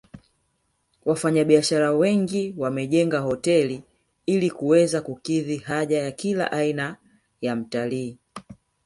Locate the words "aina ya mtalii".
6.51-8.17